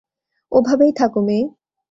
[0.51, 1.45] ওভাবেই থাকো, মেয়ে।